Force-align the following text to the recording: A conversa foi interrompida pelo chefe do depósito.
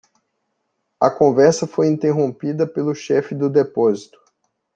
A 0.99 1.11
conversa 1.11 1.67
foi 1.67 1.85
interrompida 1.87 2.65
pelo 2.65 2.95
chefe 2.95 3.35
do 3.35 3.47
depósito. 3.47 4.17